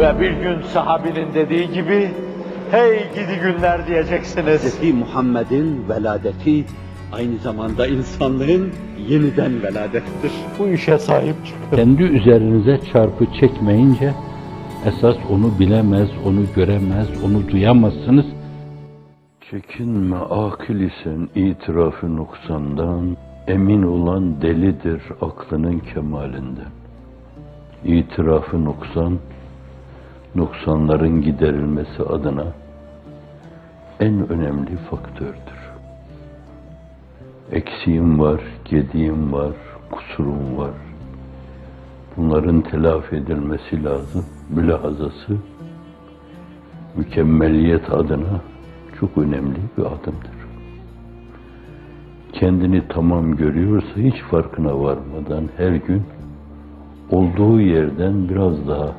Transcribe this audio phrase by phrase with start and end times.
[0.00, 2.10] Ve bir gün sahabinin dediği gibi,
[2.70, 4.80] hey gidi günler diyeceksiniz.
[4.80, 4.94] Hz.
[4.94, 6.64] Muhammed'in veladeti
[7.12, 8.70] aynı zamanda insanlığın
[9.08, 10.32] yeniden veladettir.
[10.58, 11.76] Bu işe sahip çıkın.
[11.76, 14.14] Kendi üzerinize çarpı çekmeyince
[14.86, 18.26] esas onu bilemez, onu göremez, onu duyamazsınız.
[19.50, 26.70] Çekinme akıl isen itirafı noksandan, emin olan delidir aklının kemalinden.
[27.84, 29.18] İtirafı noksan,
[30.34, 32.46] noksanların giderilmesi adına
[34.00, 35.60] en önemli faktördür.
[37.52, 39.52] Eksiğim var, gediğim var,
[39.90, 40.74] kusurum var.
[42.16, 44.26] Bunların telafi edilmesi lazım.
[44.50, 45.36] Mülahazası
[46.96, 48.40] mükemmeliyet adına
[49.00, 50.40] çok önemli bir adımdır.
[52.32, 56.02] Kendini tamam görüyorsa hiç farkına varmadan her gün
[57.10, 58.94] olduğu yerden biraz daha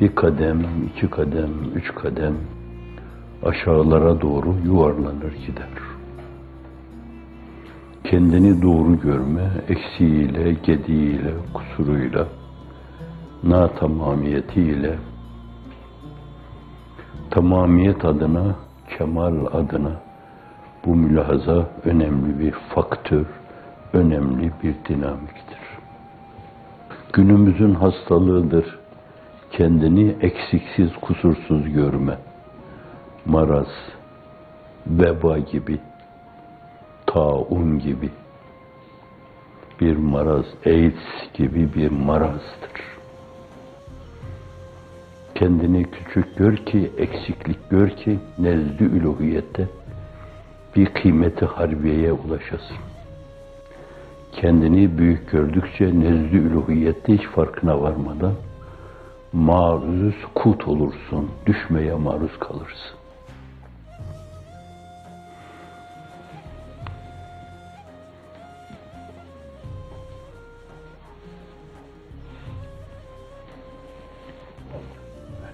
[0.00, 2.34] bir kadem, iki kadem, üç kadem
[3.42, 5.68] aşağılara doğru yuvarlanır gider.
[8.04, 12.26] Kendini doğru görme, eksiğiyle, gediğiyle, kusuruyla,
[13.42, 14.98] na tamamiyetiyle,
[17.30, 18.54] tamamiyet adına,
[18.98, 19.92] kemal adına
[20.86, 23.26] bu mülahaza önemli bir faktör,
[23.92, 25.58] önemli bir dinamiktir.
[27.12, 28.85] Günümüzün hastalığıdır
[29.50, 32.18] kendini eksiksiz, kusursuz görme.
[33.26, 33.68] Maraz,
[34.86, 35.78] veba gibi,
[37.06, 38.10] taun gibi
[39.80, 42.96] bir maraz, AIDS gibi bir marazdır.
[45.34, 49.68] Kendini küçük gör ki, eksiklik gör ki, nezd-i üluhiyette
[50.76, 52.76] bir kıymeti harbiyeye ulaşasın.
[54.32, 58.32] Kendini büyük gördükçe nezd-i üluhiyette hiç farkına varmadan
[59.32, 62.96] maruz kut olursun, düşmeye maruz kalırsın.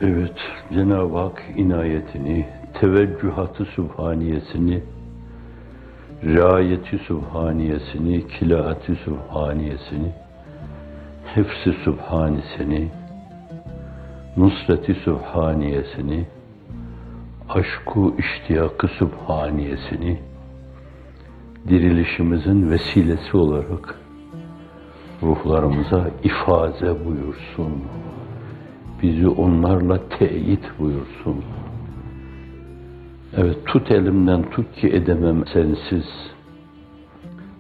[0.01, 0.37] Evet,
[0.73, 2.47] Cenab-ı Hak inayetini,
[2.81, 4.83] teveccühatı sübhaniyesini,
[6.25, 10.13] riayeti sübhaniyesini, kilaati sübhaniyesini,
[11.35, 12.89] hefsi sübhanisini,
[14.37, 16.27] nusreti sübhaniyesini,
[17.49, 20.19] aşku iştiyakı sübhaniyesini,
[21.69, 23.99] dirilişimizin vesilesi olarak
[25.23, 27.83] ruhlarımıza ifaze buyursun.
[29.03, 31.45] Bizi onlarla teyit buyursun.
[33.37, 36.05] Evet, tut elimden tut ki edemem sensiz.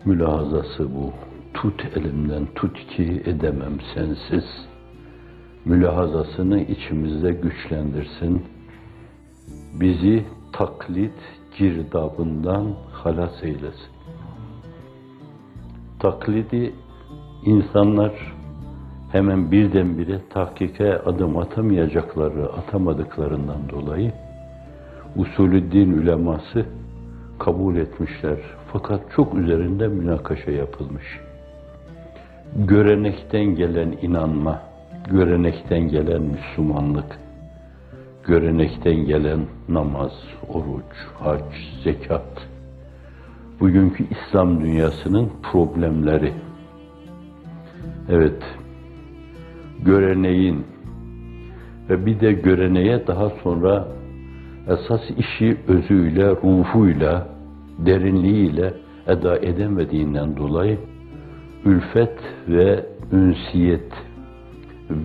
[0.05, 1.13] Mülahazası bu.
[1.55, 4.72] Tut elimden tut ki edemem sensiz.
[5.65, 8.43] Mülahazasını içimizde güçlendirsin.
[9.81, 11.19] Bizi taklit
[11.59, 13.93] girdabından halas eylesin.
[15.99, 16.75] Taklidi
[17.45, 18.35] insanlar
[19.13, 24.13] hemen birdenbire tahkike adım atamayacakları, atamadıklarından dolayı
[25.17, 26.67] usulü din uleması
[27.39, 28.39] kabul etmişler.
[28.73, 31.21] Fakat çok üzerinde münakaşa yapılmış.
[32.57, 34.63] Görenekten gelen inanma,
[35.11, 37.19] görenekten gelen Müslümanlık,
[38.25, 40.13] görenekten gelen namaz,
[40.49, 41.55] oruç, hac,
[41.85, 42.49] zekat,
[43.61, 46.33] bugünkü İslam dünyasının problemleri.
[48.09, 48.43] Evet,
[49.83, 50.67] göreneğin
[51.89, 53.89] ve bir de göreneğe daha sonra
[54.69, 57.29] esas işi özüyle, ruhuyla,
[57.79, 58.75] derinliğiyle
[59.07, 60.79] eda edemediğinden dolayı
[61.65, 63.93] ülfet ve ünsiyet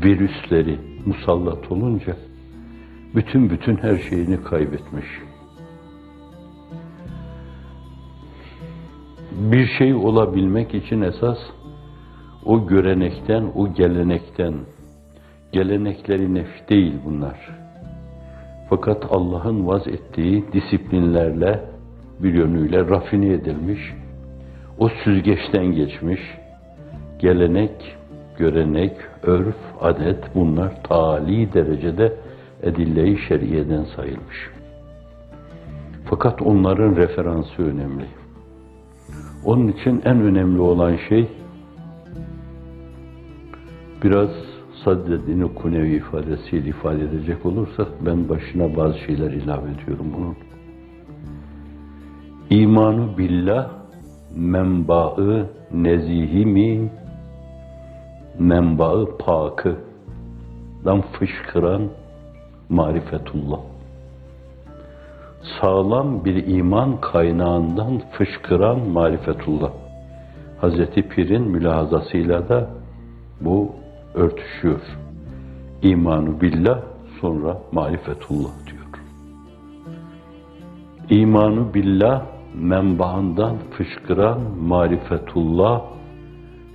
[0.03, 2.17] virüsleri musallat olunca
[3.15, 5.05] bütün bütün her şeyini kaybetmiş.
[9.31, 11.37] Bir şey olabilmek için esas
[12.45, 14.53] o görenekten, o gelenekten,
[15.51, 17.49] gelenekleri nef değil bunlar.
[18.69, 21.61] Fakat Allah'ın vaz ettiği disiplinlerle
[22.19, 23.79] bir yönüyle rafine edilmiş,
[24.79, 26.21] o süzgeçten geçmiş,
[27.19, 27.97] gelenek,
[28.37, 28.91] görenek,
[29.23, 32.13] örf, adet bunlar tali derecede
[32.63, 34.49] edille-i şeriyeden sayılmış.
[36.09, 38.05] Fakat onların referansı önemli.
[39.45, 41.27] Onun için en önemli olan şey
[44.03, 44.29] biraz
[44.83, 50.35] Saddedin Kunevi ifadesiyle ifade edecek olursak ben başına bazı şeyler ilave ediyorum bunun.
[52.49, 53.69] İmanı billah
[54.35, 56.91] menbaı nezihi mi
[58.39, 59.75] menbaı pakı
[60.85, 61.81] kaynağından fışkıran
[62.69, 63.59] marifetullah.
[65.61, 69.71] Sağlam bir iman kaynağından fışkıran marifetullah.
[70.61, 72.69] Hazreti Pir'in mülahazasıyla da
[73.41, 73.71] bu
[74.13, 74.81] örtüşüyor.
[75.81, 76.79] İmanu billah
[77.21, 78.77] sonra marifetullah diyor.
[81.09, 82.21] İmanu billah
[82.55, 85.96] menbaından fışkıran marifetullah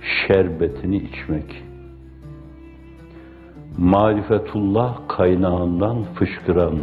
[0.03, 1.63] şerbetini içmek.
[3.77, 6.79] Marifetullah kaynağından fışkıran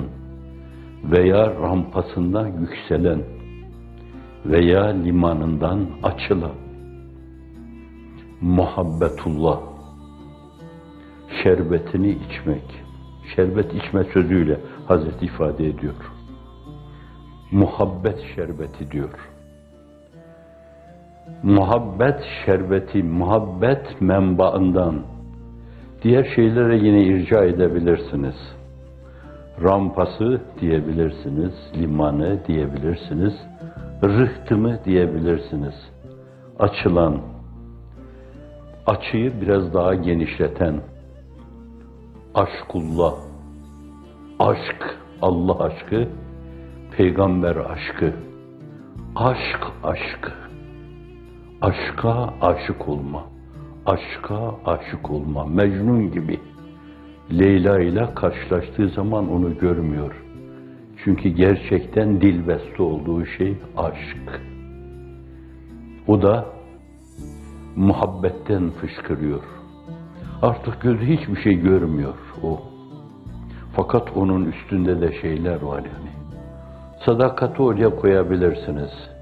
[1.05, 3.23] veya rampasından yükselen
[4.47, 6.55] veya limanından açılan
[8.41, 9.61] muhabbetullah
[11.43, 12.65] şerbetini içmek.
[13.37, 16.13] Şerbet içme sözüyle Hazreti ifade ediyor.
[17.53, 19.30] Muhabbet şerbeti diyor.
[21.43, 25.03] Muhabbet şerbeti, muhabbet menbaından
[26.03, 28.35] diğer şeylere yine irca edebilirsiniz.
[29.63, 33.35] Rampası diyebilirsiniz, limanı diyebilirsiniz,
[34.05, 35.75] rıhtımı diyebilirsiniz.
[36.59, 37.19] Açılan,
[38.87, 40.81] açıyı biraz daha genişleten,
[42.35, 43.15] aşkullah,
[44.39, 46.09] aşk, Allah aşkı,
[46.97, 48.13] peygamber aşkı,
[49.17, 50.33] aşk aşkı,
[51.63, 53.25] aşka aşık olma,
[53.87, 56.41] aşka aşık olma, Mecnun gibi.
[57.39, 60.25] Leyla ile karşılaştığı zaman onu görmüyor.
[61.05, 64.41] Çünkü gerçekten dilbeste olduğu şey aşk.
[66.09, 66.47] O da
[67.77, 69.43] muhabbetten fışkırıyor.
[70.43, 72.61] Artık gözü hiçbir şey görmüyor o.
[73.77, 76.11] Fakat onun üstünde de şeyler var yani.
[77.07, 79.20] Sadakati oraya koyabilirsiniz.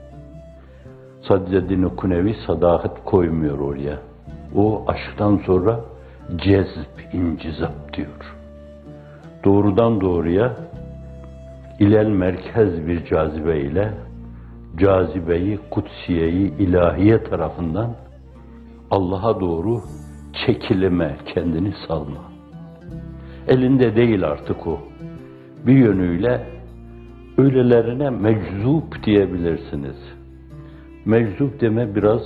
[1.22, 3.98] Sadreddin Kunevi sadakat koymuyor oraya.
[4.54, 5.80] O aşktan sonra
[6.36, 8.36] cezb, incizap diyor.
[9.44, 10.56] Doğrudan doğruya
[11.78, 13.94] ilel merkez bir cazibe ile
[14.78, 17.94] cazibeyi, kutsiyeyi, ilahiye tarafından
[18.90, 19.80] Allah'a doğru
[20.46, 22.32] çekilime, kendini salma.
[23.48, 24.78] Elinde değil artık o.
[25.66, 26.46] Bir yönüyle
[27.38, 30.17] öylelerine meczup diyebilirsiniz.
[31.08, 32.20] Meczup deme biraz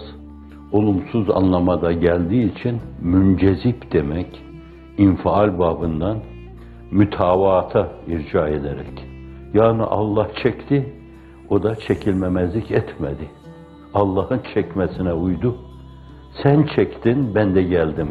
[0.72, 4.42] olumsuz anlamada geldiği için müncezip demek,
[4.98, 6.18] infial babından
[6.90, 9.06] mütavata irca ederek.
[9.54, 10.92] Yani Allah çekti,
[11.50, 13.30] o da çekilmemezlik etmedi.
[13.94, 15.56] Allah'ın çekmesine uydu.
[16.42, 18.08] Sen çektin, ben de geldim.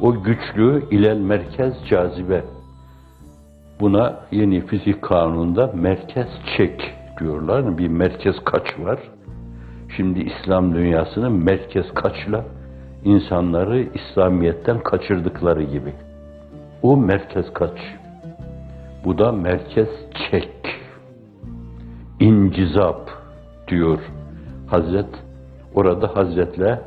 [0.00, 2.44] O güçlü ilel merkez cazibe.
[3.80, 7.78] Buna yeni fizik kanununda merkez çek diyorlar.
[7.78, 8.98] Bir merkez kaç var.
[9.96, 12.44] Şimdi İslam dünyasının merkez kaçla
[13.04, 15.92] insanları İslamiyet'ten kaçırdıkları gibi.
[16.82, 17.78] O merkez kaç.
[19.04, 19.88] Bu da merkez
[20.30, 20.50] çek.
[22.20, 23.10] İncizap
[23.68, 23.98] diyor
[24.66, 25.24] Hazret.
[25.74, 26.80] Orada Hazretle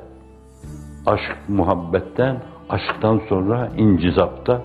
[1.05, 4.61] aşk muhabbetten, aşktan sonra incizapta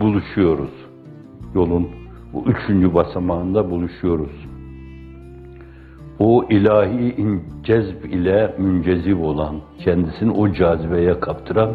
[0.00, 0.70] buluşuyoruz.
[1.54, 1.88] Yolun
[2.32, 4.55] bu üçüncü basamağında buluşuyoruz.
[6.18, 11.74] O ilahi cezb ile müncezip olan, kendisini o cazibeye kaptıran,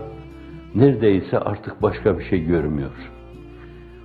[0.75, 3.11] neredeyse artık başka bir şey görmüyor.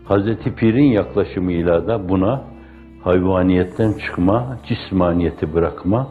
[0.05, 2.43] Hazreti Pir'in yaklaşımıyla da buna
[3.05, 6.09] hayvaniyetten çıkma, cismaniyeti bırakma,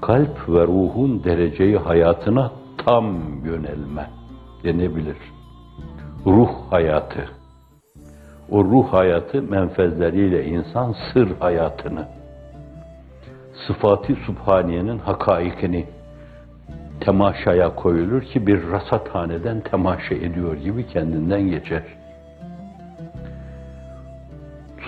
[0.00, 2.52] kalp ve ruhun dereceyi hayatına
[2.86, 4.10] tam yönelme
[4.64, 5.16] denebilir.
[6.26, 7.24] Ruh hayatı.
[8.50, 12.08] O ruh hayatı menfezleriyle insan sır hayatını,
[13.66, 15.86] sıfatı subhaniyenin hakaikini
[17.00, 21.82] temaşaya koyulur ki bir rasathaneden temaşa ediyor gibi kendinden geçer.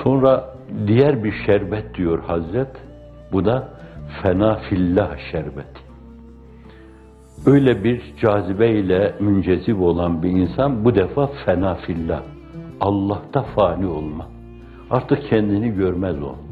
[0.03, 0.55] Sonra
[0.87, 2.77] diğer bir şerbet diyor Hazret,
[3.33, 3.69] bu da
[4.23, 5.81] fena fillah şerbeti.
[7.47, 12.23] Öyle bir cazibeyle müncezip olan bir insan bu defa fena fillah.
[12.81, 14.27] Allah'ta fani olma.
[14.91, 16.50] Artık kendini görmez o.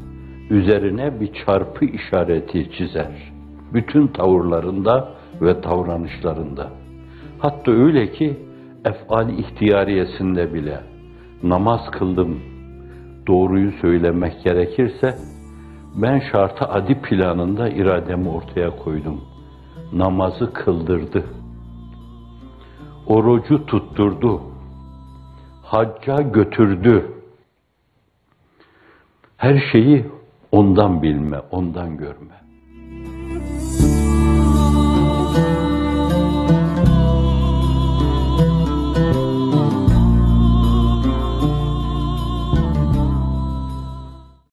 [0.49, 3.31] Üzerine bir çarpı işareti çizer.
[3.73, 6.69] Bütün tavırlarında ve davranışlarında.
[7.39, 8.37] Hatta öyle ki
[8.85, 10.79] efali ihtiyariyesinde bile
[11.43, 12.39] namaz kıldım
[13.27, 15.15] doğruyu söylemek gerekirse
[15.95, 19.21] ben şartı adi planında irademi ortaya koydum.
[19.93, 21.23] Namazı kıldırdı.
[23.07, 24.41] Orucu tutturdu.
[25.63, 27.05] Hacca götürdü.
[29.37, 30.05] Her şeyi
[30.51, 32.48] ondan bilme, ondan görme.